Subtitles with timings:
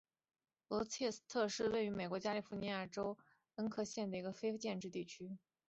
[0.89, 3.15] 杰斯特罗是位于美国加利福尼亚州
[3.69, 5.37] 克恩县的一个非建制地区。